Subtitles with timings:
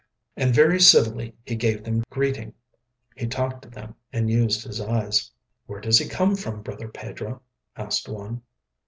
[0.35, 2.55] And very civilly he gave them greeting.
[3.15, 5.29] He talked to them and used his eyes.
[5.67, 7.43] "Where does he come from, brother Pedro?"
[7.75, 8.41] asked one.